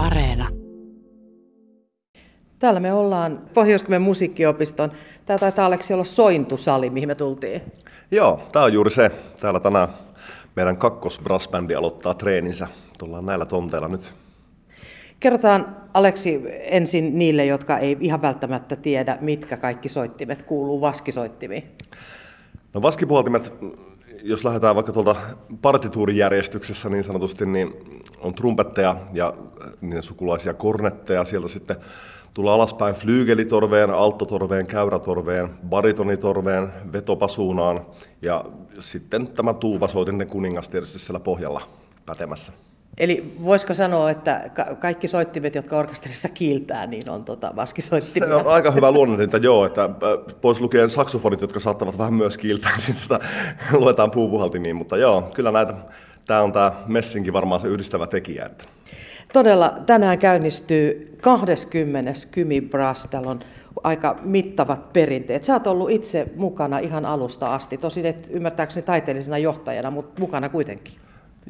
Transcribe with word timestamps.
Areena. 0.00 0.48
Täällä 2.58 2.80
me 2.80 2.92
ollaan 2.92 3.40
pohjois 3.54 3.84
musiikkiopiston. 4.00 4.92
Tämä 5.26 5.38
taitaa 5.38 5.66
Aleksi 5.66 5.94
olla 5.94 6.04
sointusali, 6.04 6.90
mihin 6.90 7.08
me 7.08 7.14
tultiin. 7.14 7.62
Joo, 8.10 8.40
tämä 8.52 8.64
on 8.64 8.72
juuri 8.72 8.90
se. 8.90 9.10
Täällä 9.40 9.60
tänään 9.60 9.88
meidän 10.56 10.76
kakkos 10.76 11.20
brassbändi 11.24 11.74
aloittaa 11.74 12.14
treeninsä. 12.14 12.66
Tullaan 12.98 13.26
näillä 13.26 13.46
tonteilla 13.46 13.88
nyt. 13.88 14.14
Kerrotaan 15.20 15.76
Aleksi 15.94 16.42
ensin 16.48 17.18
niille, 17.18 17.46
jotka 17.46 17.78
ei 17.78 17.96
ihan 18.00 18.22
välttämättä 18.22 18.76
tiedä, 18.76 19.18
mitkä 19.20 19.56
kaikki 19.56 19.88
soittimet 19.88 20.42
kuuluu 20.42 20.80
vaskisoittimiin. 20.80 21.64
No 22.74 22.82
vaskipuhaltimet, 22.82 23.52
jos 24.22 24.44
lähdetään 24.44 24.74
vaikka 24.74 24.92
tuolta 24.92 25.16
partituurijärjestyksessä 25.62 26.88
niin 26.88 27.04
sanotusti, 27.04 27.46
niin 27.46 27.74
on 28.20 28.34
trumpetteja 28.34 28.96
ja 29.12 29.34
niiden 29.80 30.02
sukulaisia 30.02 30.54
kornetteja. 30.54 31.24
Sieltä 31.24 31.48
sitten 31.48 31.76
tulee 32.34 32.54
alaspäin 32.54 32.94
flyygelitorveen, 32.94 33.90
alttotorveen, 33.90 34.66
käyrätorveen, 34.66 35.50
baritonitorveen, 35.68 36.72
vetopasuunaan 36.92 37.86
ja 38.22 38.44
sitten 38.80 39.28
tämä 39.28 39.54
tuuvasoitinten 39.54 40.28
kuningas 40.28 40.68
tietysti 40.68 40.98
siellä 40.98 41.20
pohjalla 41.20 41.62
pätemässä. 42.06 42.52
Eli 43.00 43.34
voisiko 43.44 43.74
sanoa, 43.74 44.10
että 44.10 44.50
kaikki 44.78 45.08
soittimet, 45.08 45.54
jotka 45.54 45.76
orkesterissa 45.76 46.28
kiiltää, 46.28 46.86
niin 46.86 47.10
on 47.10 47.24
tota 47.24 47.52
vaskisoittimia? 47.56 48.28
Se 48.28 48.34
on 48.34 48.46
aika 48.46 48.70
hyvä 48.70 48.90
luonnollinen, 48.90 49.42
joo, 49.42 49.66
että 49.66 49.84
äh, 49.84 49.90
pois 50.40 50.60
lukien 50.60 50.90
saksofonit, 50.90 51.40
jotka 51.40 51.60
saattavat 51.60 51.98
vähän 51.98 52.14
myös 52.14 52.38
kiiltää, 52.38 52.76
niin 52.86 52.96
tota, 53.08 53.24
luetaan 53.72 54.10
puupuhaltimiin, 54.10 54.76
mutta 54.76 54.96
joo, 54.96 55.30
kyllä 55.34 55.50
näitä, 55.50 55.74
tämä 56.26 56.42
on 56.42 56.52
tämä 56.52 56.72
messinkin 56.86 57.32
varmaan 57.32 57.60
se 57.60 57.68
yhdistävä 57.68 58.06
tekijä. 58.06 58.46
Että. 58.46 58.64
Todella 59.32 59.74
tänään 59.86 60.18
käynnistyy 60.18 61.16
20. 61.20 62.12
Kymi 62.30 62.60
Brass. 62.60 63.06
Täällä 63.10 63.30
on 63.30 63.40
aika 63.84 64.18
mittavat 64.22 64.92
perinteet. 64.92 65.44
Sä 65.44 65.52
oot 65.52 65.66
ollut 65.66 65.90
itse 65.90 66.26
mukana 66.36 66.78
ihan 66.78 67.06
alusta 67.06 67.54
asti. 67.54 67.78
Tosin 67.78 68.06
et 68.06 68.28
ymmärtääkseni 68.30 68.86
taiteellisena 68.86 69.38
johtajana, 69.38 69.90
mutta 69.90 70.20
mukana 70.20 70.48
kuitenkin. 70.48 70.94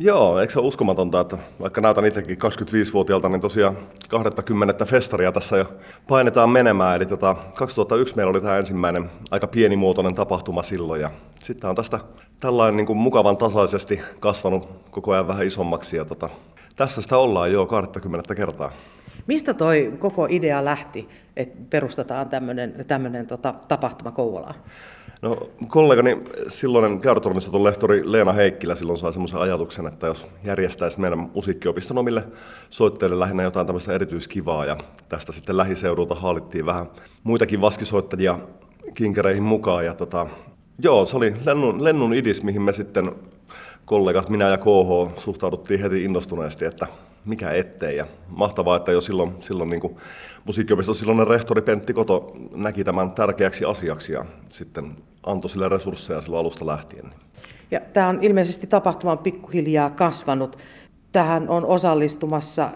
Joo, 0.02 0.40
eikö 0.40 0.52
se 0.52 0.58
ole 0.58 0.68
uskomatonta, 0.68 1.20
että 1.20 1.38
vaikka 1.60 1.80
näytän 1.80 2.04
itsekin 2.04 2.38
25-vuotiaalta, 2.38 3.28
niin 3.28 3.40
tosiaan 3.40 3.78
20 4.08 4.84
festaria 4.84 5.32
tässä 5.32 5.56
jo 5.56 5.72
painetaan 6.08 6.50
menemään. 6.50 6.96
Eli 6.96 7.06
tota, 7.06 7.36
2001 7.54 8.16
meillä 8.16 8.30
oli 8.30 8.40
tämä 8.40 8.58
ensimmäinen 8.58 9.10
aika 9.30 9.46
pienimuotoinen 9.46 10.14
tapahtuma 10.14 10.62
silloin 10.62 11.00
ja 11.00 11.10
sitten 11.40 11.70
on 11.70 11.76
tästä 11.76 12.00
tällainen 12.40 12.76
niin 12.76 12.86
kuin 12.86 12.96
mukavan 12.96 13.36
tasaisesti 13.36 14.00
kasvanut 14.20 14.68
koko 14.90 15.12
ajan 15.12 15.28
vähän 15.28 15.46
isommaksi 15.46 15.96
ja 15.96 16.04
tota, 16.04 16.30
tässä 16.76 17.02
sitä 17.02 17.18
ollaan 17.18 17.52
jo 17.52 17.66
20 17.66 18.34
kertaa. 18.34 18.72
Mistä 19.26 19.54
toi 19.54 19.92
koko 19.98 20.26
idea 20.30 20.64
lähti, 20.64 21.08
että 21.36 21.58
perustetaan 21.70 22.28
tämmöinen 22.86 23.26
tota, 23.26 23.54
tapahtuma 23.68 24.10
Kouvolaan? 24.10 24.54
No 25.22 25.50
kollegani 25.68 26.18
silloinen 26.48 27.00
käyrätorniston 27.00 27.64
lehtori 27.64 28.12
Leena 28.12 28.32
Heikkilä 28.32 28.74
silloin 28.74 28.98
sai 28.98 29.12
semmoisen 29.12 29.40
ajatuksen, 29.40 29.86
että 29.86 30.06
jos 30.06 30.26
järjestäisi 30.44 31.00
meidän 31.00 31.30
musiikkiopiston 31.34 31.98
omille 31.98 32.24
soitteille 32.70 33.18
lähinnä 33.18 33.42
jotain 33.42 33.66
tämmöistä 33.66 33.92
erityiskivaa 33.92 34.64
ja 34.64 34.76
tästä 35.08 35.32
sitten 35.32 35.56
lähiseudulta 35.56 36.14
haalittiin 36.14 36.66
vähän 36.66 36.86
muitakin 37.24 37.60
vaskisoittajia 37.60 38.38
kinkereihin 38.94 39.42
mukaan 39.42 39.84
ja 39.84 39.94
tota, 39.94 40.26
joo, 40.78 41.06
se 41.06 41.16
oli 41.16 41.34
Lennun, 41.44 41.84
Lennun 41.84 42.14
idis, 42.14 42.42
mihin 42.42 42.62
me 42.62 42.72
sitten 42.72 43.12
kollegat, 43.84 44.28
minä 44.28 44.48
ja 44.48 44.58
KH, 44.58 45.20
suhtauduttiin 45.20 45.80
heti 45.80 46.04
innostuneesti, 46.04 46.64
että 46.64 46.86
mikä 47.24 47.50
ettei. 47.50 47.96
Ja 47.96 48.04
mahtavaa, 48.28 48.76
että 48.76 48.92
jo 48.92 49.00
silloin, 49.00 49.34
silloin 49.40 49.70
niin 49.70 49.96
musiikkiopiston 50.44 50.94
silloinen 50.94 51.26
rehtori 51.26 51.62
Pentti 51.62 51.92
Koto 51.92 52.32
näki 52.54 52.84
tämän 52.84 53.12
tärkeäksi 53.12 53.64
asiaksi 53.64 54.12
ja 54.12 54.24
sitten 54.48 54.96
antoi 55.26 55.50
sille 55.50 55.68
resursseja 55.68 56.20
silloin 56.20 56.40
alusta 56.40 56.66
lähtien. 56.66 57.12
Ja 57.70 57.80
tämä 57.92 58.08
on 58.08 58.18
ilmeisesti 58.22 58.66
tapahtuma 58.66 59.16
pikkuhiljaa 59.16 59.90
kasvanut. 59.90 60.58
Tähän 61.12 61.48
on 61.48 61.64
osallistumassa 61.64 62.70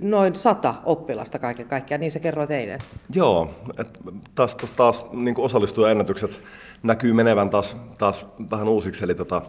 noin 0.00 0.36
sata 0.36 0.74
oppilasta 0.84 1.38
kaiken 1.38 1.66
kaikkiaan, 1.66 2.00
niin 2.00 2.10
se 2.10 2.20
kerroit 2.20 2.50
eilen. 2.50 2.80
Joo, 3.14 3.50
että 3.78 3.98
taas, 4.34 4.56
taas, 4.56 4.70
taas 4.70 5.04
niin 5.12 5.34
osallistujaennätykset 5.38 6.42
näkyy 6.82 7.12
menevän 7.12 7.50
taas, 7.50 7.76
taas 7.98 8.26
vähän 8.50 8.68
uusiksi, 8.68 9.04
eli 9.04 9.14
tota, 9.14 9.42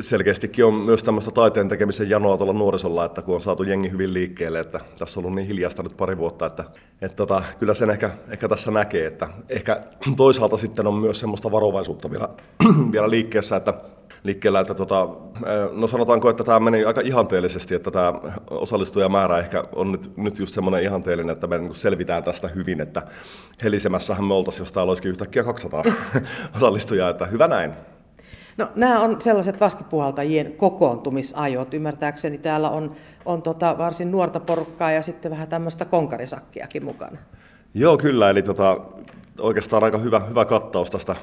selkeästikin 0.00 0.64
on 0.64 0.74
myös 0.74 1.02
tämmöistä 1.02 1.30
taiteen 1.30 1.68
tekemisen 1.68 2.10
janoa 2.10 2.36
tuolla 2.36 2.52
nuorisolla, 2.52 3.04
että 3.04 3.22
kun 3.22 3.34
on 3.34 3.40
saatu 3.40 3.62
jengi 3.62 3.90
hyvin 3.90 4.14
liikkeelle, 4.14 4.60
että 4.60 4.80
tässä 4.98 5.20
on 5.20 5.24
ollut 5.26 5.36
niin 5.36 5.48
hiljasta 5.48 5.82
nyt 5.82 5.96
pari 5.96 6.18
vuotta, 6.18 6.46
että, 6.46 6.64
että 7.02 7.16
tota, 7.16 7.42
kyllä 7.58 7.74
sen 7.74 7.90
ehkä, 7.90 8.10
ehkä 8.28 8.48
tässä 8.48 8.70
näkee, 8.70 9.06
että 9.06 9.28
ehkä 9.48 9.82
toisaalta 10.16 10.56
sitten 10.56 10.86
on 10.86 10.94
myös 10.94 11.20
semmoista 11.20 11.52
varovaisuutta 11.52 12.10
vielä, 12.10 12.28
vielä 12.92 13.10
liikkeessä, 13.10 13.56
että 13.56 13.74
liikkeellä, 14.22 14.60
että 14.60 14.74
tota, 14.74 15.08
no 15.72 15.86
sanotaanko, 15.86 16.30
että 16.30 16.44
tämä 16.44 16.60
meni 16.60 16.84
aika 16.84 17.00
ihanteellisesti, 17.00 17.74
että 17.74 17.90
tämä 17.90 18.12
osallistujamäärä 18.50 19.38
ehkä 19.38 19.62
on 19.72 19.92
nyt, 19.92 20.16
nyt 20.16 20.38
just 20.38 20.54
semmoinen 20.54 20.82
ihanteellinen, 20.82 21.32
että 21.32 21.46
me 21.46 21.58
niin 21.58 21.74
selvitään 21.74 22.24
tästä 22.24 22.48
hyvin, 22.48 22.80
että 22.80 23.02
helisemässähän 23.62 24.24
me 24.24 24.34
oltaisiin, 24.34 24.62
jos 24.62 24.72
täällä 24.72 24.90
olisikin 24.90 25.10
yhtäkkiä 25.10 25.44
200 25.44 25.84
osallistujaa, 26.56 27.10
että 27.10 27.26
hyvä 27.26 27.48
näin. 27.48 27.93
No, 28.56 28.68
nämä 28.74 29.00
on 29.00 29.20
sellaiset 29.20 29.60
vaskipuhaltajien 29.60 30.52
kokoontumisajot. 30.52 31.74
Ymmärtääkseni 31.74 32.38
täällä 32.38 32.70
on, 32.70 32.92
on 33.24 33.42
tota 33.42 33.78
varsin 33.78 34.10
nuorta 34.10 34.40
porukkaa 34.40 34.92
ja 34.92 35.02
sitten 35.02 35.30
vähän 35.30 35.48
tämmöistä 35.48 35.84
konkarisakkiakin 35.84 36.84
mukana. 36.84 37.18
Joo, 37.74 37.98
kyllä. 37.98 38.30
Eli 38.30 38.42
tota, 38.42 38.80
oikeastaan 39.40 39.84
aika 39.84 39.98
hyvä, 39.98 40.20
hyvä 40.20 40.44
kattaus 40.44 40.90
tästä 40.90 41.16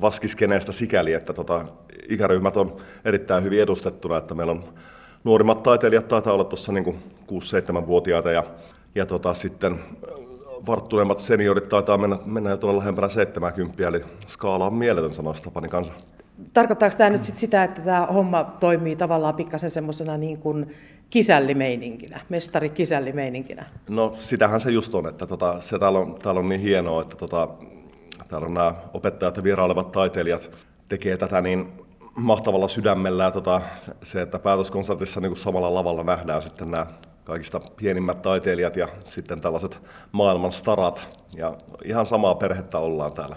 vaskiskeneestä 0.00 0.72
sikäli, 0.72 1.12
että 1.12 1.32
tota, 1.32 1.64
ikäryhmät 2.08 2.56
on 2.56 2.76
erittäin 3.04 3.44
hyvin 3.44 3.62
edustettuna, 3.62 4.16
että 4.16 4.34
meillä 4.34 4.50
on 4.50 4.64
nuorimmat 5.24 5.62
taiteilijat 5.62 6.08
taitaa 6.08 6.32
olla 6.32 6.44
tuossa 6.44 6.72
niin 6.72 7.02
6-7-vuotiaita 7.32 8.30
ja, 8.30 8.44
ja 8.94 9.06
tota, 9.06 9.34
sitten 9.34 9.80
varttuneemmat 10.66 11.20
seniorit 11.20 11.68
taitaa 11.68 11.98
mennä, 11.98 12.18
mennä 12.24 12.50
jo 12.50 12.56
tuolla 12.56 12.78
lähempänä 12.78 13.08
70, 13.08 13.88
eli 13.88 14.04
skaala 14.26 14.66
on 14.66 14.74
mieletön, 14.74 15.14
sanoisi 15.14 15.42
Tapani 15.42 15.68
kanssa. 15.68 15.92
Tarkoittaako 16.52 16.96
tämä 16.96 17.10
nyt 17.10 17.22
sit 17.22 17.38
sitä, 17.38 17.64
että 17.64 17.82
tämä 17.82 18.06
homma 18.06 18.44
toimii 18.44 18.96
tavallaan 18.96 19.34
pikkasen 19.34 19.70
semmoisena 19.70 20.16
niin 20.16 20.38
kuin 20.38 20.74
kisällimeininkinä, 21.10 22.20
mestari 22.28 22.68
kisällimeininkinä? 22.68 23.64
No 23.88 24.14
sitähän 24.18 24.60
se 24.60 24.70
just 24.70 24.94
on, 24.94 25.08
että 25.08 25.26
tota, 25.26 25.60
se 25.60 25.78
täällä 25.78 25.98
on, 25.98 26.16
täällä 26.22 26.38
on 26.38 26.48
niin 26.48 26.60
hienoa, 26.60 27.02
että 27.02 27.16
tota, 27.16 27.48
täällä 28.28 28.46
on 28.46 28.54
nämä 28.54 28.74
opettajat 28.94 29.36
ja 29.36 29.42
vierailevat 29.42 29.92
taiteilijat 29.92 30.50
tekee 30.88 31.16
tätä 31.16 31.40
niin 31.40 31.72
mahtavalla 32.14 32.68
sydämellä 32.68 33.24
ja 33.24 33.30
tota, 33.30 33.60
se, 34.02 34.22
että 34.22 34.38
päätöskonsertissa 34.38 35.20
niin 35.20 35.36
samalla 35.36 35.74
lavalla 35.74 36.02
nähdään 36.02 36.42
sitten 36.42 36.70
nämä 36.70 36.86
kaikista 37.24 37.60
pienimmät 37.76 38.22
taiteilijat 38.22 38.76
ja 38.76 38.88
sitten 39.04 39.40
tällaiset 39.40 39.78
maailman 40.12 40.52
starat 40.52 41.24
ja 41.36 41.54
ihan 41.84 42.06
samaa 42.06 42.34
perhettä 42.34 42.78
ollaan 42.78 43.12
täällä. 43.12 43.36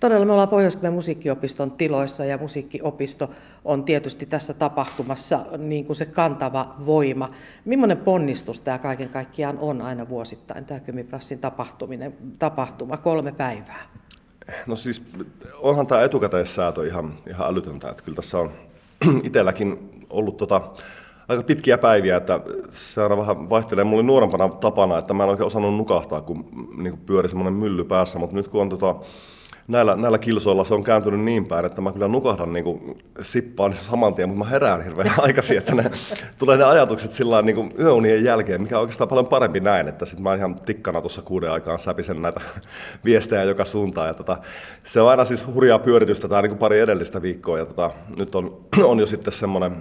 Todella 0.00 0.24
me 0.24 0.32
ollaan 0.32 0.48
pohjois 0.48 0.78
musiikkiopiston 0.90 1.70
tiloissa 1.70 2.24
ja 2.24 2.38
musiikkiopisto 2.38 3.30
on 3.64 3.84
tietysti 3.84 4.26
tässä 4.26 4.54
tapahtumassa 4.54 5.46
niin 5.58 5.84
kuin 5.84 5.96
se 5.96 6.06
kantava 6.06 6.74
voima. 6.86 7.30
Millainen 7.64 7.96
ponnistus 7.96 8.60
tämä 8.60 8.78
kaiken 8.78 9.08
kaikkiaan 9.08 9.58
on 9.58 9.82
aina 9.82 10.08
vuosittain, 10.08 10.64
tämä 10.64 10.80
Kymiprassin 10.80 11.38
tapahtuminen, 11.38 12.14
tapahtuma, 12.38 12.96
kolme 12.96 13.32
päivää? 13.32 13.82
No 14.66 14.76
siis 14.76 15.02
onhan 15.58 15.86
tämä 15.86 16.02
etukäteissäätö 16.02 16.86
ihan, 16.86 17.14
ihan 17.28 17.50
älytöntä, 17.50 17.90
että 17.90 18.02
kyllä 18.02 18.16
tässä 18.16 18.38
on 18.38 18.50
itselläkin 19.24 19.90
ollut 20.10 20.36
tota, 20.36 20.60
aika 21.28 21.42
pitkiä 21.42 21.78
päiviä, 21.78 22.16
että 22.16 22.40
se 22.72 23.02
aina 23.02 23.16
vähän 23.16 23.50
vaihtelee. 23.50 23.84
Mulla 23.84 24.00
oli 24.00 24.06
nuorempana 24.06 24.48
tapana, 24.48 24.98
että 24.98 25.14
mä 25.14 25.22
en 25.22 25.30
oikein 25.30 25.46
osannut 25.46 25.76
nukahtaa, 25.76 26.20
kun 26.20 26.48
niin 26.76 26.92
kuin 26.92 27.06
pyöri 27.06 27.28
semmoinen 27.28 27.54
mylly 27.54 27.84
päässä, 27.84 28.18
mutta 28.18 28.36
nyt 28.36 28.48
kun 28.48 28.60
on 28.60 28.68
tota, 28.68 28.96
näillä, 29.70 29.96
näillä 29.96 30.18
kilsoilla 30.18 30.64
se 30.64 30.74
on 30.74 30.84
kääntynyt 30.84 31.20
niin 31.20 31.46
päin, 31.46 31.64
että 31.64 31.80
mä 31.80 31.92
kyllä 31.92 32.08
nukahdan 32.08 32.52
niin 32.52 32.64
kuin 32.64 32.98
sippaan 33.22 33.74
saman 33.74 34.14
tien, 34.14 34.28
mutta 34.28 34.44
mä 34.44 34.50
herään 34.50 34.84
hirveän 34.84 35.14
aikaisin, 35.26 35.58
että 35.58 35.74
ne, 35.74 35.90
tulee 36.38 36.56
ne 36.56 36.64
ajatukset 36.64 37.10
sillä 37.10 37.42
niin 37.42 37.56
kuin 37.56 37.72
yöunien 37.78 38.24
jälkeen, 38.24 38.62
mikä 38.62 38.76
on 38.76 38.80
oikeastaan 38.80 39.08
paljon 39.08 39.26
parempi 39.26 39.60
näin, 39.60 39.88
että 39.88 40.06
sitten 40.06 40.22
mä 40.22 40.34
ihan 40.34 40.56
tikkana 40.66 41.00
tuossa 41.00 41.22
kuuden 41.22 41.52
aikaan 41.52 41.78
säpisen 41.78 42.22
näitä 42.22 42.40
viestejä 43.04 43.44
joka 43.44 43.64
suuntaan. 43.64 44.08
Ja 44.08 44.14
tota, 44.14 44.38
se 44.84 45.00
on 45.00 45.08
aina 45.10 45.24
siis 45.24 45.46
hurjaa 45.46 45.78
pyöritystä 45.78 46.28
tämä 46.28 46.42
niin 46.42 46.58
pari 46.58 46.80
edellistä 46.80 47.22
viikkoa 47.22 47.58
ja 47.58 47.66
tota, 47.66 47.90
nyt 48.16 48.34
on, 48.34 48.60
on 48.84 48.98
jo 48.98 49.06
sitten 49.06 49.32
semmoinen 49.32 49.76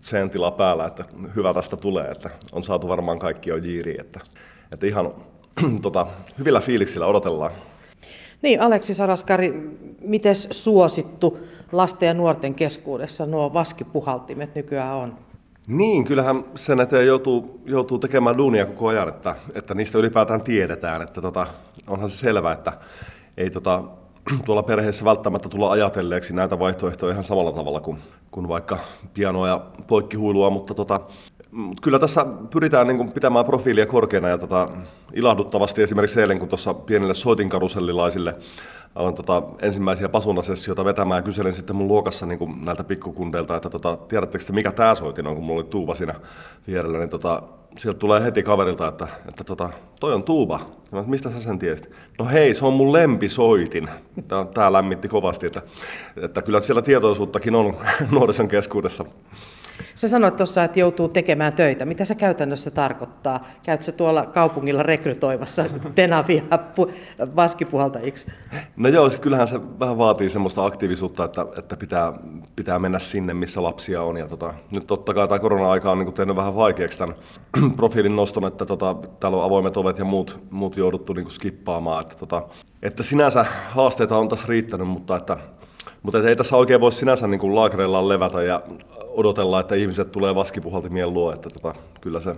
sen 0.00 0.30
tila 0.30 0.50
päällä, 0.50 0.86
että 0.86 1.04
hyvä 1.36 1.54
tästä 1.54 1.76
tulee, 1.76 2.10
että 2.10 2.30
on 2.52 2.62
saatu 2.62 2.88
varmaan 2.88 3.18
kaikki 3.18 3.50
jo 3.50 3.56
jiiriin, 3.56 4.00
että, 4.00 4.20
että 4.72 4.86
ihan 4.86 5.14
tota, 5.82 6.06
hyvillä 6.38 6.60
fiiliksillä 6.60 7.06
odotellaan. 7.06 7.52
Niin, 8.42 8.60
Aleksi 8.60 8.94
Saraskari, 8.94 9.78
miten 10.00 10.34
suosittu 10.34 11.38
lasten 11.72 12.06
ja 12.06 12.14
nuorten 12.14 12.54
keskuudessa 12.54 13.26
nuo 13.26 13.54
vaskipuhaltimet 13.54 14.54
nykyään 14.54 14.94
on? 14.94 15.18
Niin, 15.66 16.04
kyllähän 16.04 16.44
sen 16.54 16.80
eteen 16.80 17.06
joutuu, 17.06 17.60
joutuu 17.64 17.98
tekemään 17.98 18.38
duunia 18.38 18.66
koko 18.66 18.88
ajan, 18.88 19.08
että, 19.08 19.36
että 19.54 19.74
niistä 19.74 19.98
ylipäätään 19.98 20.42
tiedetään. 20.42 21.02
Että 21.02 21.20
tota, 21.20 21.46
onhan 21.86 22.10
se 22.10 22.16
selvä, 22.16 22.52
että 22.52 22.72
ei 23.36 23.50
tota, 23.50 23.84
tuolla 24.44 24.62
perheessä 24.62 25.04
välttämättä 25.04 25.48
tulla 25.48 25.70
ajatelleeksi 25.70 26.34
näitä 26.34 26.58
vaihtoehtoja 26.58 27.12
ihan 27.12 27.24
samalla 27.24 27.52
tavalla 27.52 27.80
kuin, 27.80 27.98
kuin 28.30 28.48
vaikka 28.48 28.78
pianoa 29.14 29.48
ja 29.48 29.60
poikkihuilua, 29.86 30.50
mutta 30.50 30.74
tota, 30.74 31.00
kyllä 31.82 31.98
tässä 31.98 32.26
pyritään 32.50 32.86
niin 32.86 32.96
kuin 32.96 33.12
pitämään 33.12 33.44
profiilia 33.44 33.86
korkeana 33.86 34.28
ja 34.28 34.38
tota, 34.38 34.68
ilahduttavasti 35.12 35.82
esimerkiksi 35.82 36.20
eilen, 36.20 36.38
kun 36.38 36.48
tuossa 36.48 36.74
pienelle 36.74 37.14
soitinkarusellilaisille 37.14 38.34
aloin 38.94 39.14
tota 39.14 39.42
ensimmäisiä 39.62 40.08
pasunasessioita 40.08 40.84
vetämään 40.84 41.18
ja 41.18 41.22
kyselin 41.22 41.54
sitten 41.54 41.76
mun 41.76 41.88
luokassa 41.88 42.26
niin 42.26 42.38
kuin 42.38 42.64
näiltä 42.64 42.84
pikkukundeilta, 42.84 43.56
että 43.56 43.70
tota, 43.70 43.96
tiedättekö 43.96 44.42
että 44.42 44.52
mikä 44.52 44.72
tämä 44.72 44.94
soitin 44.94 45.26
on, 45.26 45.34
kun 45.34 45.44
mulla 45.44 45.60
oli 45.60 45.70
tuuba 45.70 45.94
siinä 45.94 46.14
vierellä, 46.66 46.98
niin 46.98 47.08
tota, 47.08 47.42
sieltä 47.76 47.98
tulee 47.98 48.24
heti 48.24 48.42
kaverilta, 48.42 48.88
että, 48.88 49.08
että 49.28 49.44
tota, 49.44 49.70
toi 50.00 50.14
on 50.14 50.22
tuuba. 50.22 50.60
Mä, 50.92 51.04
mistä 51.06 51.30
sä 51.30 51.40
sen 51.40 51.58
tiesit? 51.58 51.90
No 52.18 52.26
hei, 52.26 52.54
se 52.54 52.64
on 52.64 52.72
mun 52.72 52.92
lempisoitin. 52.92 53.88
Tämä, 54.28 54.46
tämä 54.54 54.72
lämmitti 54.72 55.08
kovasti, 55.08 55.46
että, 55.46 55.62
että 56.22 56.42
kyllä 56.42 56.60
siellä 56.60 56.82
tietoisuuttakin 56.82 57.54
on 57.54 57.76
nuorison 58.12 58.48
keskuudessa. 58.48 59.04
Sä 59.94 60.08
sanoit 60.08 60.36
tuossa, 60.36 60.64
että 60.64 60.80
joutuu 60.80 61.08
tekemään 61.08 61.52
töitä. 61.52 61.84
Mitä 61.84 62.04
se 62.04 62.14
käytännössä 62.14 62.70
tarkoittaa? 62.70 63.46
Käytkö 63.62 63.84
sä 63.84 63.92
tuolla 63.92 64.26
kaupungilla 64.26 64.82
rekrytoimassa 64.82 65.64
tenavia 65.94 66.42
vaskipuhaltajiksi? 67.36 68.26
No 68.76 68.88
joo, 68.88 69.10
siis 69.10 69.20
kyllähän 69.20 69.48
se 69.48 69.60
vähän 69.80 69.98
vaatii 69.98 70.30
semmoista 70.30 70.64
aktiivisuutta, 70.64 71.24
että, 71.24 71.46
että 71.58 71.76
pitää, 71.76 72.12
pitää 72.56 72.78
mennä 72.78 72.98
sinne, 72.98 73.34
missä 73.34 73.62
lapsia 73.62 74.02
on. 74.02 74.16
Ja 74.16 74.28
tota, 74.28 74.54
nyt 74.70 74.86
totta 74.86 75.14
kai 75.14 75.28
tämä 75.28 75.38
korona-aika 75.38 75.90
on 75.90 75.98
niin 75.98 76.12
tehnyt 76.12 76.36
vähän 76.36 76.56
vaikeaksi 76.56 76.98
tämän 76.98 77.14
profiilin 77.76 78.16
noston, 78.16 78.44
että 78.44 78.66
tota, 78.66 78.96
täällä 79.20 79.38
on 79.38 79.44
avoimet 79.44 79.76
ovet 79.76 79.98
ja 79.98 80.04
muut, 80.04 80.38
muut 80.50 80.76
jouduttu 80.76 81.12
niin 81.12 81.30
skippaamaan. 81.30 82.02
Että, 82.02 82.14
tota, 82.14 82.42
että 82.82 83.02
sinänsä 83.02 83.46
haasteita 83.70 84.18
on 84.18 84.28
tässä 84.28 84.46
riittänyt, 84.48 84.88
mutta 84.88 85.16
että 85.16 85.36
mutta 86.02 86.28
ei 86.28 86.36
tässä 86.36 86.56
oikein 86.56 86.80
voi 86.80 86.92
sinänsä 86.92 87.26
niin 87.26 87.40
kuin 87.40 87.54
laakereillaan 87.54 88.08
levätä 88.08 88.42
ja 88.42 88.62
odotella, 89.18 89.60
että 89.60 89.74
ihmiset 89.74 90.12
tulee 90.12 90.34
vaskipuhaltimien 90.34 91.14
luo, 91.14 91.32
että 91.32 91.50
tota, 91.50 91.74
kyllä 92.00 92.20
se 92.20 92.34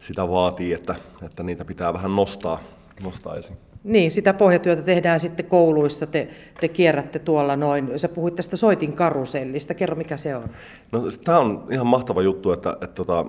sitä 0.00 0.28
vaatii, 0.28 0.72
että, 0.72 0.94
että 1.22 1.42
niitä 1.42 1.64
pitää 1.64 1.92
vähän 1.92 2.16
nostaa, 2.16 2.60
nostaa 3.04 3.36
esiin. 3.36 3.58
Niin, 3.84 4.10
sitä 4.10 4.34
pohjatyötä 4.34 4.82
tehdään 4.82 5.20
sitten 5.20 5.46
kouluissa, 5.46 6.06
te, 6.06 6.28
te 6.60 6.68
kierrätte 6.68 7.18
tuolla 7.18 7.56
noin. 7.56 7.98
Sä 7.98 8.08
puhuit 8.08 8.34
tästä 8.34 8.56
soitin 8.56 8.92
karusellista, 8.92 9.74
kerro 9.74 9.96
mikä 9.96 10.16
se 10.16 10.36
on. 10.36 10.50
No 10.92 11.02
tämä 11.24 11.38
on 11.38 11.66
ihan 11.70 11.86
mahtava 11.86 12.22
juttu, 12.22 12.52
että, 12.52 12.70
että 12.70 12.86
tota, 12.86 13.26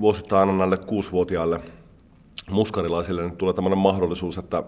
vuosittain 0.00 0.48
aina 0.48 0.58
näille 0.58 0.76
kuusivuotiaille 0.76 1.60
muskarilaisille 2.50 3.22
niin 3.22 3.36
tulee 3.36 3.54
tämmöinen 3.54 3.78
mahdollisuus, 3.78 4.38
että, 4.38 4.62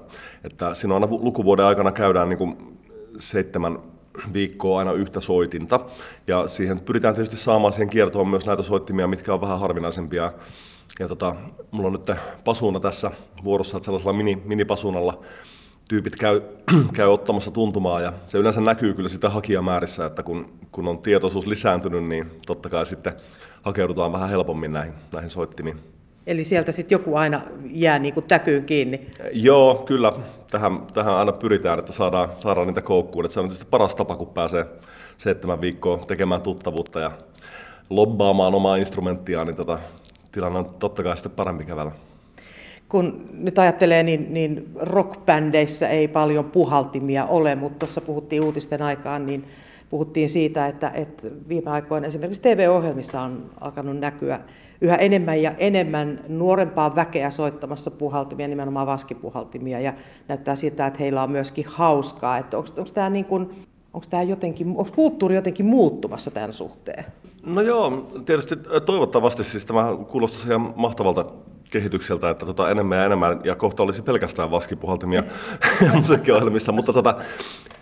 että 0.45 0.75
siinä 0.75 0.95
aina 0.95 1.09
lukuvuoden 1.11 1.65
aikana 1.65 1.93
käydään 1.93 2.29
niin 2.29 2.39
kuin 2.39 2.79
seitsemän 3.19 3.79
viikkoa 4.33 4.79
aina 4.79 4.93
yhtä 4.93 5.21
soitinta. 5.21 5.81
Ja 6.27 6.49
siihen 6.49 6.81
pyritään 6.81 7.15
tietysti 7.15 7.37
saamaan 7.37 7.73
siihen 7.73 7.91
kiertoon 7.91 8.29
myös 8.29 8.47
näitä 8.47 8.63
soittimia, 8.63 9.07
mitkä 9.07 9.35
on 9.35 9.41
vähän 9.41 9.61
harvinaisempia. 9.61 10.33
Ja 10.99 11.09
tota, 11.09 11.37
mulla 11.71 11.87
on 11.87 11.93
nyt 11.93 12.19
pasuna 12.45 12.81
tässä 12.81 13.11
vuorossa, 13.45 13.77
että 13.77 13.85
sellaisella 13.85 14.13
mini, 14.13 14.43
minipasunalla 14.45 15.23
tyypit 15.89 16.17
käy, 16.17 16.41
käy 16.97 17.09
ottamassa 17.09 17.51
tuntumaa 17.51 18.01
ja 18.01 18.13
se 18.27 18.39
yleensä 18.39 18.61
näkyy 18.61 18.95
kyllä 18.95 19.09
sitä 19.09 19.29
hakijamäärissä, 19.29 20.07
että 20.07 20.23
kun, 20.23 20.49
kun 20.73 20.89
on 20.89 20.99
tietoisuus 20.99 21.47
lisääntynyt, 21.47 22.05
niin 22.05 22.31
totta 22.47 22.69
kai 22.69 22.87
sitten 22.87 23.13
hakeudutaan 23.63 24.13
vähän 24.13 24.29
helpommin 24.29 24.73
näihin, 24.73 24.95
näihin 25.13 25.31
soittimiin. 25.31 25.81
Eli 26.29 26.45
sieltä 26.45 26.73
sitten 26.73 26.97
joku 26.97 27.17
aina 27.17 27.41
jää 27.71 27.99
niin 27.99 28.15
kuin 28.15 28.27
täkyyn 28.29 28.65
kiinni. 28.65 29.07
Joo, 29.33 29.75
kyllä. 29.75 30.13
Tähän, 30.51 30.79
tähän 30.95 31.15
aina 31.15 31.33
pyritään, 31.33 31.79
että 31.79 31.93
saadaan, 31.93 32.29
saadaan 32.41 32.67
niitä 32.67 32.83
koukkuun. 32.83 33.25
Että 33.25 33.35
se 33.35 33.41
on 33.41 33.47
tietysti 33.47 33.67
paras 33.71 33.95
tapa, 33.95 34.17
kun 34.17 34.27
pääsee 34.27 34.67
seitsemän 35.19 35.61
viikkoa 35.61 35.99
tekemään 35.99 36.41
tuttavuutta 36.41 37.01
ja 37.01 37.11
lobbaamaan 37.91 38.55
omaa 38.55 38.77
instrumenttiaan, 38.77 39.47
niin 39.47 39.57
tota, 39.57 39.79
tilanne 40.33 40.59
on 40.59 40.75
totta 40.79 41.03
kai 41.03 41.17
sitten 41.17 41.33
parempi 41.33 41.65
kävellä. 41.65 41.93
Kun 42.89 43.29
nyt 43.33 43.59
ajattelee, 43.59 44.03
niin, 44.03 44.35
niin 44.35 44.71
rockbändeissä 44.77 45.89
ei 45.89 46.09
paljon 46.09 46.45
puhaltimia 46.45 47.25
ole, 47.25 47.55
mutta 47.55 47.79
tuossa 47.79 48.01
puhuttiin 48.01 48.43
uutisten 48.43 48.83
aikaan, 48.83 49.27
niin 49.27 49.45
puhuttiin 49.91 50.29
siitä, 50.29 50.67
että, 50.67 50.91
että 50.95 51.29
viime 51.49 51.71
aikoina 51.71 52.07
esimerkiksi 52.07 52.43
TV-ohjelmissa 52.43 53.21
on 53.21 53.51
alkanut 53.61 53.99
näkyä 53.99 54.41
yhä 54.81 54.97
enemmän 54.97 55.43
ja 55.43 55.53
enemmän 55.59 56.21
nuorempaa 56.29 56.97
väkeä 56.97 57.31
soittamassa 57.31 57.91
puhaltimia, 57.91 58.49
nimenomaan 58.49 58.87
vaskipuhaltimia, 58.87 59.81
ja 59.81 59.93
näyttää 60.29 60.57
siltä, 60.57 60.87
että 60.87 60.99
heillä 60.99 61.23
on 61.23 61.31
myöskin 61.31 61.65
hauskaa. 61.69 62.39
Että 62.39 62.59
onko, 62.59 62.69
onko 62.77 62.91
tämä 62.95 63.11
niin 63.11 63.25
kuin, 63.25 63.51
onko 63.95 64.07
tämä 64.11 64.23
jotenkin, 64.23 64.69
onko 64.69 64.89
kulttuuri 64.97 65.35
jotenkin 65.35 65.67
muuttumassa 65.67 66.31
tämän 66.31 66.53
suhteen? 66.53 67.05
No 67.47 67.61
joo, 67.61 68.11
tietysti 68.27 68.57
toivottavasti 68.87 69.45
siis 69.45 69.65
tämä 69.65 69.97
kuulostaa 70.11 70.43
ihan 70.49 70.75
mahtavalta 70.77 71.25
kehitykseltä, 71.71 72.31
että 72.31 72.47
tota 72.47 72.71
enemmän 72.71 72.99
ja 72.99 73.05
enemmän, 73.05 73.41
ja 73.45 73.55
kohta 73.55 73.83
olisi 73.83 74.03
pelkästään 74.03 74.51
vaskipuhaltimia 74.51 75.23
musiikkiohjelmissa, 75.95 76.73
mutta 76.73 76.93
tota, 76.93 77.15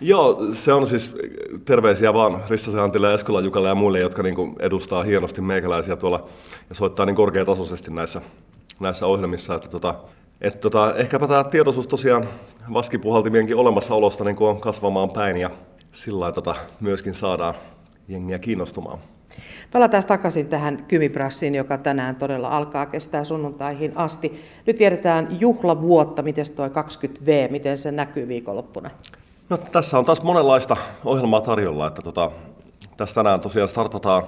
joo, 0.01 0.45
se 0.53 0.73
on 0.73 0.87
siis 0.87 1.15
terveisiä 1.65 2.13
vaan 2.13 2.43
Rissasen 2.49 2.81
Antille, 2.81 3.13
Eskola 3.13 3.41
Jukalle 3.41 3.69
ja 3.69 3.75
muille, 3.75 3.99
jotka 3.99 4.23
niin 4.23 4.55
edustaa 4.59 5.03
hienosti 5.03 5.41
meikäläisiä 5.41 5.95
tuolla 5.95 6.27
ja 6.69 6.75
soittaa 6.75 7.05
niin 7.05 7.15
korkeatasoisesti 7.15 7.91
näissä, 7.91 8.21
näissä 8.79 9.05
ohjelmissa, 9.05 9.55
että 9.55 9.69
tota, 9.69 9.95
et 10.41 10.61
tota, 10.61 10.95
ehkäpä 10.95 11.27
tämä 11.27 11.43
tietoisuus 11.43 11.87
tosiaan 11.87 12.29
vaskipuhaltimienkin 12.73 13.55
olemassaolosta 13.55 14.23
niin 14.23 14.37
on 14.39 14.61
kasvamaan 14.61 15.09
päin 15.09 15.37
ja 15.37 15.49
sillä 15.91 16.31
tota, 16.31 16.55
myöskin 16.79 17.13
saadaan 17.13 17.55
jengiä 18.07 18.39
kiinnostumaan. 18.39 18.99
Palataan 19.71 20.03
takaisin 20.07 20.47
tähän 20.47 20.85
Kymibrassiin, 20.87 21.55
joka 21.55 21.77
tänään 21.77 22.15
todella 22.15 22.49
alkaa 22.49 22.85
kestää 22.85 23.23
sunnuntaihin 23.23 23.91
asti. 23.95 24.43
Nyt 24.65 24.79
vietetään 24.79 25.27
juhlavuotta. 25.39 26.21
Miten 26.21 26.45
tuo 26.55 26.67
20V, 26.67 27.51
miten 27.51 27.77
se 27.77 27.91
näkyy 27.91 28.27
viikonloppuna? 28.27 28.89
No, 29.49 29.57
tässä 29.57 29.97
on 29.97 30.05
taas 30.05 30.21
monenlaista 30.21 30.77
ohjelmaa 31.05 31.41
tarjolla. 31.41 31.87
Että 31.87 32.01
tota, 32.01 32.31
tässä 32.97 33.15
tänään 33.15 33.41
tosiaan 33.41 33.69
startataan 33.69 34.27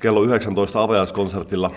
kello 0.00 0.22
19 0.22 0.82
avajaiskonsertilla 0.82 1.70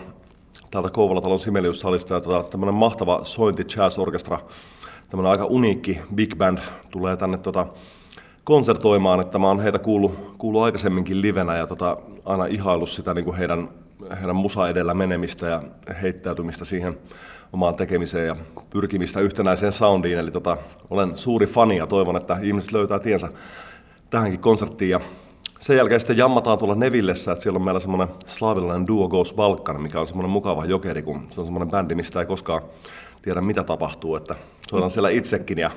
täältä 0.71 0.89
Kouvolatalon 0.89 1.39
Simelius-salista. 1.39 2.13
Ja 2.13 2.21
tota, 2.21 2.49
tämmöinen 2.49 2.75
mahtava 2.75 3.21
sointi 3.23 3.65
jazz 3.77 3.97
orkestra, 3.97 4.39
tämmöinen 5.09 5.31
aika 5.31 5.45
uniikki 5.45 6.01
big 6.15 6.35
band 6.37 6.57
tulee 6.91 7.17
tänne 7.17 7.37
tota, 7.37 7.67
konsertoimaan, 8.43 9.19
että 9.19 9.39
mä 9.39 9.47
oon 9.47 9.59
heitä 9.59 9.79
kuullut, 9.79 10.35
kuullut 10.37 10.63
aikaisemminkin 10.63 11.21
livenä 11.21 11.57
ja 11.57 11.67
tota, 11.67 11.97
aina 12.25 12.45
ihaillut 12.45 12.89
sitä 12.89 13.13
niin 13.13 13.25
kuin 13.25 13.37
heidän, 13.37 13.69
heidän 14.19 14.35
musa 14.35 14.69
edellä 14.69 14.93
menemistä 14.93 15.47
ja 15.47 15.63
heittäytymistä 16.01 16.65
siihen 16.65 16.97
omaan 17.53 17.75
tekemiseen 17.75 18.27
ja 18.27 18.35
pyrkimistä 18.69 19.19
yhtenäiseen 19.19 19.73
soundiin. 19.73 20.19
Eli 20.19 20.31
tota, 20.31 20.57
olen 20.89 21.17
suuri 21.17 21.47
fani 21.47 21.77
ja 21.77 21.87
toivon, 21.87 22.17
että 22.17 22.37
ihmiset 22.41 22.71
löytää 22.71 22.99
tiensä 22.99 23.29
tähänkin 24.09 24.39
konserttiin. 24.39 24.91
Ja 24.91 24.99
sen 25.59 25.77
jälkeen 25.77 25.99
sitten 25.99 26.17
jammataan 26.17 26.57
tuolla 26.57 26.75
Nevillessä, 26.75 27.31
että 27.31 27.43
siellä 27.43 27.57
on 27.57 27.63
meillä 27.63 27.79
semmoinen 27.79 28.15
slaavilainen 28.27 28.87
duo 28.87 29.09
Goes 29.09 29.33
Balkan, 29.33 29.81
mikä 29.81 29.99
on 29.99 30.07
semmoinen 30.07 30.31
mukava 30.31 30.65
jokeri, 30.65 31.01
kun 31.01 31.27
se 31.31 31.41
on 31.41 31.45
semmoinen 31.45 31.71
bändi, 31.71 31.95
mistä 31.95 32.19
ei 32.19 32.25
koskaan 32.25 32.61
tiedä 33.21 33.41
mitä 33.41 33.63
tapahtuu, 33.63 34.15
että 34.15 34.35
soitan 34.69 34.91
siellä 34.91 35.09
itsekin 35.09 35.57
ja 35.57 35.71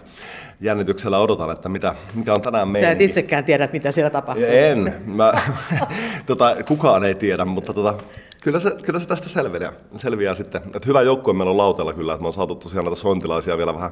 jännityksellä 0.61 1.19
odotan, 1.19 1.51
että 1.51 1.69
mitä, 1.69 1.95
mikä 2.15 2.35
on 2.35 2.43
tänään 2.43 2.69
meidän. 2.69 2.89
Sä 2.89 2.93
et 2.93 3.01
itsekään 3.01 3.45
tiedä, 3.45 3.69
mitä 3.73 3.93
siellä 3.93 4.11
tapahtuu. 4.11 4.45
En, 4.47 5.03
mä, 5.07 5.33
tota, 6.27 6.57
kukaan 6.69 7.05
ei 7.05 7.15
tiedä, 7.15 7.45
mutta 7.45 7.75
tota, 7.75 7.95
kyllä, 8.41 8.59
se, 8.59 8.71
kyllä 8.83 9.01
se 9.01 9.07
tästä 9.07 9.29
selviää, 9.29 9.73
selviää 9.97 10.35
sitten. 10.35 10.63
Että 10.67 10.87
hyvä 10.87 11.03
joukkue 11.03 11.35
meillä 11.35 11.51
on 11.51 11.59
lautella 11.59 11.93
kyllä, 11.93 12.13
että 12.13 12.23
me 12.23 12.27
on 12.27 12.33
saatu 12.33 12.55
tosiaan 12.55 12.85
näitä 12.85 13.01
sointilaisia 13.01 13.59
vielä 13.59 13.75
vähän, 13.75 13.91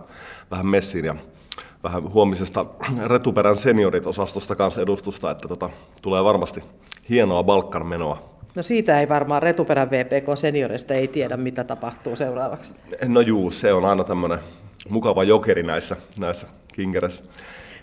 vähän 0.50 0.66
messiin 0.66 1.04
ja 1.04 1.14
vähän 1.82 2.12
huomisesta 2.12 2.66
Retuperän 3.06 3.56
seniorit-osastosta 3.56 4.56
kanssa 4.56 4.80
edustusta, 4.80 5.30
että 5.30 5.49
tota, 5.49 5.71
tulee 6.02 6.25
varmasti 6.25 6.62
hienoa 7.09 7.42
Balkan 7.42 7.87
menoa. 7.87 8.31
No 8.54 8.62
siitä 8.62 9.00
ei 9.00 9.09
varmaan 9.09 9.42
Retuperän 9.42 9.90
VPK 9.90 10.38
seniorista 10.38 10.94
ei 10.94 11.09
tiedä, 11.09 11.37
mitä 11.37 11.64
tapahtuu 11.64 12.16
seuraavaksi. 12.16 12.73
No 13.09 13.21
juu, 13.21 13.50
se 13.50 13.73
on 13.73 13.85
aina 13.85 14.04
tämmöinen 14.04 14.38
mukava 14.88 15.25
jokeri 15.25 15.62
näissä, 15.62 15.97
näissä 16.18 16.47
kinkereissä. 16.75 17.23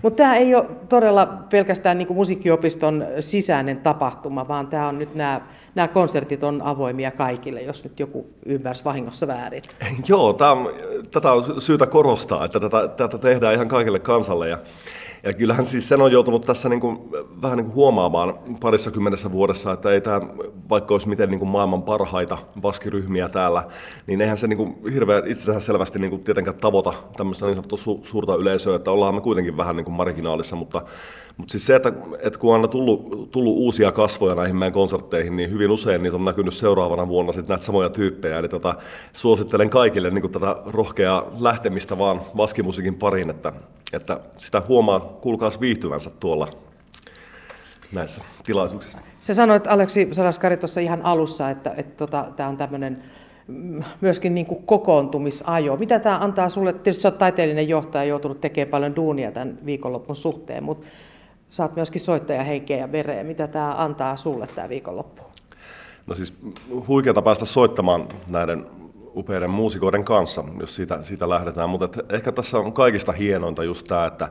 Mutta 0.01 0.17
tämä 0.17 0.35
ei 0.35 0.55
ole 0.55 0.65
todella 0.89 1.25
pelkästään 1.25 1.97
niin 1.97 2.13
musiikkiopiston 2.13 3.05
sisäinen 3.19 3.77
tapahtuma, 3.77 4.47
vaan 4.47 4.67
tämä 4.67 4.87
on 4.87 4.99
nyt 4.99 5.15
nämä, 5.15 5.87
konsertit 5.93 6.43
on 6.43 6.61
avoimia 6.61 7.11
kaikille, 7.11 7.61
jos 7.61 7.83
nyt 7.83 7.99
joku 7.99 8.27
ymmärsi 8.45 8.83
vahingossa 8.83 9.27
väärin. 9.27 9.63
Joo, 10.07 10.33
tämä 10.33 10.51
on, 10.51 10.73
tätä 11.11 11.31
on 11.31 11.61
syytä 11.61 11.85
korostaa, 11.85 12.45
että 12.45 12.59
tätä, 12.59 12.87
tätä 12.87 13.17
tehdään 13.17 13.53
ihan 13.53 13.67
kaikille 13.67 13.99
kansalle. 13.99 14.49
Ja 14.49 14.57
Ja 15.23 15.33
kyllähän 15.33 15.65
siis 15.65 15.87
sen 15.87 16.01
on 16.01 16.11
joutunut 16.11 16.45
tässä 16.45 16.69
niin 16.69 16.79
kuin, 16.79 16.99
vähän 17.41 17.57
niin 17.57 17.65
kuin 17.65 17.75
huomaamaan 17.75 18.33
parissa 18.59 18.91
kymmenessä 18.91 19.31
vuodessa, 19.31 19.71
että 19.71 19.91
ei 19.91 20.01
tämä, 20.01 20.21
vaikka 20.69 20.93
olisi 20.93 21.09
miten 21.09 21.29
niin 21.29 21.39
kuin 21.39 21.49
maailman 21.49 21.83
parhaita 21.83 22.37
vaskiryhmiä 22.61 23.29
täällä, 23.29 23.63
niin 24.07 24.21
eihän 24.21 24.37
se 24.37 24.47
niin 24.47 24.57
kuin 24.57 24.93
hirveän 24.93 25.27
itsestään 25.27 25.61
selvästi 25.61 25.99
niin 25.99 26.09
kuin 26.09 26.23
tietenkään 26.23 26.57
tavoita 26.57 26.93
tämmöistä 27.17 27.45
niin 27.45 27.55
sanottua 27.55 27.77
su- 27.77 28.05
suurta 28.05 28.35
yleisöä, 28.35 28.75
että 28.75 28.91
ollaan 28.91 29.15
me 29.15 29.21
kuitenkin 29.21 29.57
vähän 29.57 29.75
niin 29.75 29.85
kuin 29.85 29.95
marginaalissa, 29.95 30.55
mutta, 30.55 30.81
mutta 31.37 31.51
siis 31.51 31.65
se, 31.65 31.75
että, 31.75 31.93
että 32.21 32.39
kun 32.39 32.49
on 32.49 32.55
aina 32.55 32.67
tullut, 32.67 33.31
tullut 33.31 33.57
uusia 33.57 33.91
kasvoja 33.91 34.35
näihin 34.35 34.55
meidän 34.55 34.73
konsertteihin, 34.73 35.35
niin 35.35 35.51
hyvin 35.51 35.71
usein 35.71 36.03
niitä 36.03 36.17
on 36.17 36.25
näkynyt 36.25 36.53
seuraavana 36.53 37.07
vuonna 37.07 37.31
sitten 37.31 37.53
näitä 37.53 37.65
samoja 37.65 37.89
tyyppejä, 37.89 38.39
eli 38.39 38.49
tota, 38.49 38.75
suosittelen 39.13 39.69
kaikille 39.69 40.09
niin 40.09 40.21
kuin 40.21 40.33
tätä 40.33 40.55
rohkeaa 40.65 41.31
lähtemistä 41.39 41.97
vaan 41.97 42.21
vaskimusiikin 42.37 42.95
pariin, 42.95 43.29
että, 43.29 43.53
että 43.93 44.19
sitä 44.37 44.61
huomaa, 44.67 44.99
kuulkaas 44.99 45.61
viihtyvänsä 45.61 46.09
tuolla 46.09 46.47
näissä 47.91 48.21
tilaisuuksissa. 48.43 48.97
Se 49.17 49.33
sanoit 49.33 49.67
Aleksi 49.67 50.07
Salaskari 50.11 50.57
tuossa 50.57 50.79
ihan 50.79 51.01
alussa, 51.03 51.49
että, 51.49 51.73
että 51.77 51.97
tota, 51.97 52.25
tämä 52.35 52.49
on 52.49 52.57
tämmöinen 52.57 53.03
myöskin 54.01 54.35
niin 54.35 54.45
kuin 54.45 54.63
kokoontumisajo. 54.63 55.77
Mitä 55.77 55.99
tämä 55.99 56.17
antaa 56.17 56.49
sulle? 56.49 56.73
Tietysti 56.73 57.07
olet 57.07 57.17
taiteellinen 57.17 57.69
johtaja, 57.69 58.03
joutunut 58.03 58.41
tekemään 58.41 58.71
paljon 58.71 58.95
duunia 58.95 59.31
tämän 59.31 59.59
viikonloppun 59.65 60.15
suhteen, 60.15 60.63
mutta 60.63 60.87
saat 61.49 61.75
myöskin 61.75 62.01
soittaja 62.01 62.43
henkeä 62.43 62.77
ja 62.77 62.91
vereä. 62.91 63.23
Mitä 63.23 63.47
tämä 63.47 63.75
antaa 63.77 64.17
sulle 64.17 64.47
tämä 64.47 64.69
viikonloppu? 64.69 65.23
No 66.07 66.15
siis 66.15 66.33
huikeata 66.87 67.21
päästä 67.21 67.45
soittamaan 67.45 68.07
näiden 68.27 68.65
upeiden 69.15 69.49
muusikoiden 69.49 70.03
kanssa, 70.03 70.43
jos 70.59 70.75
siitä, 70.75 71.03
siitä 71.03 71.29
lähdetään. 71.29 71.69
Mutta 71.69 71.89
ehkä 72.09 72.31
tässä 72.31 72.57
on 72.57 72.73
kaikista 72.73 73.11
hienointa 73.11 73.63
just 73.63 73.87
tämä, 73.87 74.05
että, 74.05 74.29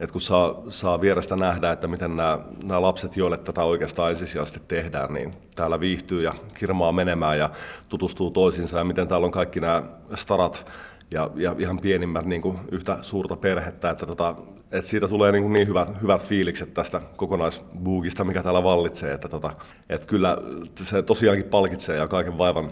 että 0.00 0.12
kun 0.12 0.20
saa, 0.20 0.62
saa 0.68 1.00
vierestä 1.00 1.36
nähdä, 1.36 1.72
että 1.72 1.88
miten 1.88 2.16
nämä, 2.16 2.38
nämä 2.64 2.82
lapset, 2.82 3.16
joille 3.16 3.36
tätä 3.36 3.64
oikeastaan 3.64 4.10
ensisijaisesti 4.10 4.60
tehdään, 4.68 5.14
niin 5.14 5.34
täällä 5.54 5.80
viihtyy 5.80 6.22
ja 6.22 6.34
kirmaa 6.54 6.92
menemään 6.92 7.38
ja 7.38 7.50
tutustuu 7.88 8.30
toisiinsa 8.30 8.78
ja 8.78 8.84
miten 8.84 9.08
täällä 9.08 9.24
on 9.24 9.30
kaikki 9.30 9.60
nämä 9.60 9.82
starat 10.14 10.66
ja, 11.10 11.30
ja 11.34 11.54
ihan 11.58 11.78
pienimmät 11.78 12.24
niin 12.24 12.42
kuin 12.42 12.58
yhtä 12.72 12.98
suurta 13.02 13.36
perhettä, 13.36 13.90
että, 13.90 14.06
tota, 14.06 14.34
että 14.72 14.90
siitä 14.90 15.08
tulee 15.08 15.32
niin, 15.32 15.42
kuin 15.42 15.52
niin 15.52 15.68
hyvät, 15.68 16.02
hyvät 16.02 16.22
fiilikset 16.22 16.74
tästä 16.74 17.00
kokonaisbuugista, 17.16 18.24
mikä 18.24 18.42
täällä 18.42 18.62
vallitsee, 18.62 19.14
että, 19.14 19.28
tota, 19.28 19.52
että 19.88 20.06
kyllä 20.06 20.38
se 20.84 21.02
tosiaankin 21.02 21.46
palkitsee 21.46 21.96
ja 21.96 22.08
kaiken 22.08 22.38
vaivan 22.38 22.70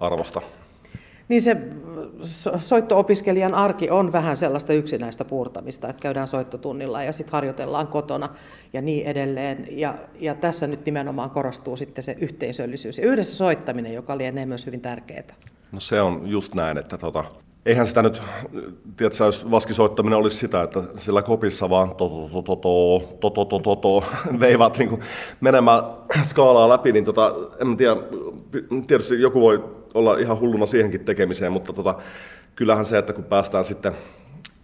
arvosta. 0.00 0.42
Niin 1.30 1.42
se 1.42 1.56
soitto-opiskelijan 2.60 3.54
arki 3.54 3.90
on 3.90 4.12
vähän 4.12 4.36
sellaista 4.36 4.72
yksinäistä 4.72 5.24
puurtamista, 5.24 5.88
että 5.88 6.02
käydään 6.02 6.28
soittotunnilla 6.28 7.02
ja 7.02 7.12
sitten 7.12 7.32
harjoitellaan 7.32 7.86
kotona 7.86 8.28
ja 8.72 8.82
niin 8.82 9.06
edelleen. 9.06 9.66
Ja, 9.70 9.94
ja 10.20 10.34
tässä 10.34 10.66
nyt 10.66 10.86
nimenomaan 10.86 11.30
korostuu 11.30 11.76
sitten 11.76 12.04
se 12.04 12.16
yhteisöllisyys 12.20 12.98
ja 12.98 13.04
yhdessä 13.04 13.36
soittaminen, 13.36 13.94
joka 13.94 14.18
lienee 14.18 14.46
myös 14.46 14.66
hyvin 14.66 14.80
tärkeää. 14.80 15.34
No 15.72 15.80
se 15.80 16.00
on 16.00 16.22
just 16.24 16.54
näin, 16.54 16.78
että 16.78 16.98
tota, 16.98 17.24
eihän 17.66 17.86
sitä 17.86 18.02
nyt, 18.02 18.22
tiedätkö, 18.96 19.24
jos 19.24 19.50
vaskisoittaminen 19.50 20.18
olisi 20.18 20.36
sitä, 20.36 20.62
että 20.62 20.82
sillä 20.96 21.22
kopissa 21.22 21.70
vaan 21.70 21.96
to 21.96 22.30
veivat 24.40 24.78
niin 24.78 25.00
menemään 25.40 25.82
skaalaa 26.22 26.68
läpi, 26.68 26.92
niin 26.92 27.04
tota, 27.04 27.34
en 27.60 27.76
tiedä, 27.76 27.96
tietysti 28.86 29.20
joku 29.20 29.40
voi 29.40 29.79
olla 29.94 30.18
ihan 30.18 30.40
hulluna 30.40 30.66
siihenkin 30.66 31.04
tekemiseen, 31.04 31.52
mutta 31.52 31.72
tota, 31.72 31.94
kyllähän 32.56 32.84
se, 32.84 32.98
että 32.98 33.12
kun 33.12 33.24
päästään 33.24 33.64
sitten, 33.64 33.92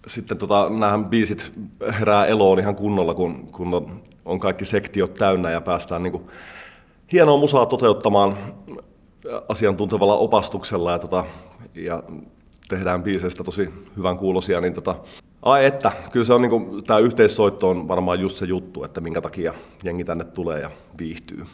sitten 0.07 0.39
tota, 0.39 0.71
nämä 0.71 0.99
biisit 0.99 1.53
herää 2.01 2.27
eloon 2.27 2.59
ihan 2.59 2.77
kunnolla, 2.77 3.15
kun, 3.15 3.49
kun 3.53 4.01
on, 4.25 4.41
kaikki 4.41 4.65
sektiot 4.65 5.15
täynnä 5.15 5.51
ja 5.51 5.61
päästään 5.61 6.03
niin 6.03 6.13
kuin 6.13 6.27
hienoa 7.13 7.37
musaa 7.37 7.67
toteuttamaan 7.67 8.37
asiantuntevalla 9.49 10.17
opastuksella 10.17 10.93
ja, 10.93 10.99
tota, 10.99 11.25
ja 11.75 12.03
tehdään 12.69 13.03
biiseistä 13.03 13.45
tosi 13.45 13.69
hyvän 13.97 14.19
kuulosia, 14.19 14.61
niin 14.61 14.75
tota, 14.75 14.95
ai 15.43 15.65
että, 15.65 15.93
kyllä 16.13 16.27
se 16.27 16.33
on 16.33 16.43
niin 16.43 16.85
tämä 16.87 16.99
yhteissoitto 16.99 17.71
on 17.71 17.89
varmaan 17.89 18.21
just 18.21 18.37
se 18.37 18.45
juttu, 18.45 18.85
että 18.85 19.01
minkä 19.01 19.21
takia 19.21 19.55
jengi 19.85 20.05
tänne 20.05 20.25
tulee 20.25 20.61
ja 20.61 20.71
viihtyy. 20.99 21.45